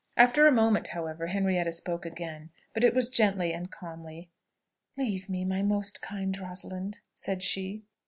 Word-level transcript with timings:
After 0.17 0.47
a 0.47 0.51
moment, 0.51 0.87
however, 0.87 1.27
Henrietta 1.27 1.71
spoke 1.71 2.07
again, 2.07 2.49
but 2.73 2.83
it 2.83 2.95
was 2.95 3.07
gently 3.11 3.53
and 3.53 3.69
calmly. 3.69 4.31
"Leave 4.97 5.29
me, 5.29 5.45
my 5.45 5.61
most 5.61 6.01
kind 6.01 6.35
Rosalind," 6.39 7.01
said 7.13 7.43
she! 7.43 7.83